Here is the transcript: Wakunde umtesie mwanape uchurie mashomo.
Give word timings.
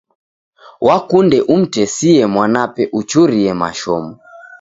Wakunde 0.87 1.37
umtesie 1.53 2.25
mwanape 2.33 2.83
uchurie 2.99 3.51
mashomo. 3.61 4.13